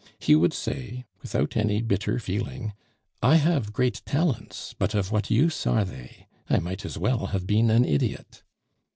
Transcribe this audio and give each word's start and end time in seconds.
He 0.17 0.35
would 0.35 0.51
say, 0.51 1.05
without 1.21 1.55
any 1.55 1.79
bitter 1.83 2.17
feeling: 2.17 2.73
"I 3.21 3.35
have 3.35 3.71
great 3.71 4.01
talents, 4.03 4.73
but 4.79 4.95
of 4.95 5.11
what 5.11 5.29
use 5.29 5.67
are 5.67 5.85
they? 5.85 6.25
I 6.49 6.57
might 6.57 6.83
as 6.85 6.97
well 6.97 7.27
have 7.27 7.45
been 7.45 7.69
an 7.69 7.85
idiot." 7.85 8.41